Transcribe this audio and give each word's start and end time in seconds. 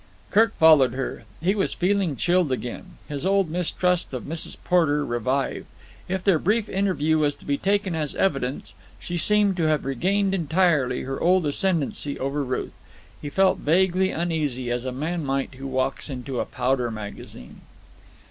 Kirk 0.31 0.55
followed 0.57 0.93
her. 0.93 1.25
He 1.43 1.53
was 1.53 1.75
feeling 1.75 2.15
chilled 2.15 2.51
again. 2.51 2.97
His 3.07 3.23
old 3.23 3.51
mistrust 3.51 4.15
of 4.15 4.23
Mrs. 4.23 4.57
Porter 4.63 5.05
revived. 5.05 5.67
If 6.09 6.23
their 6.23 6.39
brief 6.39 6.67
interview 6.69 7.19
was 7.19 7.35
to 7.35 7.45
be 7.45 7.59
taken 7.59 7.93
as 7.93 8.15
evidence, 8.15 8.73
she 8.99 9.15
seemed 9.15 9.57
to 9.57 9.65
have 9.67 9.85
regained 9.85 10.33
entirely 10.33 11.03
her 11.03 11.21
old 11.21 11.45
ascendancy 11.45 12.17
over 12.17 12.43
Ruth. 12.43 12.73
He 13.21 13.29
felt 13.29 13.59
vaguely 13.59 14.09
uneasy, 14.09 14.71
as 14.71 14.85
a 14.85 14.91
man 14.91 15.23
might 15.23 15.53
who 15.53 15.67
walks 15.67 16.09
in 16.09 16.25
a 16.29 16.45
powder 16.45 16.89
magazine. 16.89 17.61